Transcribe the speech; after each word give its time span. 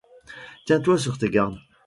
Tiens-toi 0.65 0.97
sur 0.97 1.19
tes 1.19 1.29
gardes. 1.29 1.59